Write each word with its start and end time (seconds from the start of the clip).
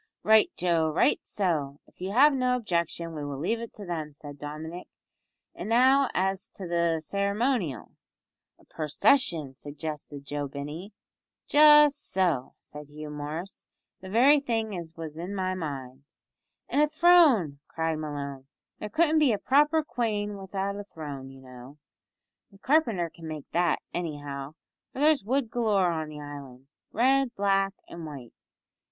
"Right, 0.23 0.49
Joe, 0.57 0.89
right, 0.89 1.19
so, 1.21 1.79
if 1.85 2.01
you 2.01 2.09
have 2.11 2.33
no 2.33 2.55
objection, 2.55 3.13
we 3.13 3.23
will 3.23 3.37
leave 3.37 3.59
it 3.59 3.71
to 3.75 3.85
them," 3.85 4.13
said 4.13 4.39
Dominick, 4.39 4.87
"and 5.53 5.69
now 5.69 6.09
as 6.15 6.49
to 6.55 6.65
the 6.65 6.99
ceremonial?" 7.01 7.91
"A 8.59 8.65
pursession," 8.65 9.55
suggested 9.55 10.25
Joe 10.25 10.47
Binney. 10.47 10.91
"Just 11.47 12.03
so," 12.11 12.55
said 12.57 12.87
Hugh 12.87 13.11
Morris, 13.11 13.65
"the 13.99 14.09
very 14.09 14.39
thing 14.39 14.75
as 14.75 14.95
was 14.97 15.19
in 15.19 15.35
my 15.35 15.53
mind." 15.53 16.03
"And 16.67 16.81
a 16.81 16.87
throne," 16.87 17.59
cried 17.67 17.99
Malone, 17.99 18.47
"there 18.79 18.89
couldn't 18.89 19.19
be 19.19 19.31
a 19.33 19.37
proper 19.37 19.83
quane 19.83 20.35
widout 20.35 20.77
a 20.79 20.83
throne, 20.83 21.29
you 21.29 21.41
know. 21.41 21.77
The 22.51 22.57
carpenter 22.57 23.11
can 23.13 23.27
make 23.27 23.51
that, 23.51 23.83
anyhow, 23.93 24.55
for 24.91 24.97
there's 24.99 25.23
wood 25.23 25.51
galore 25.51 25.91
on 25.91 26.09
the 26.09 26.19
island 26.19 26.65
red, 26.91 27.35
black, 27.35 27.75
an' 27.87 28.05
white. 28.05 28.33